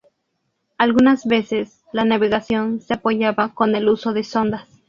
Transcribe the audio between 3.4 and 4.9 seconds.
con el uso de sondas.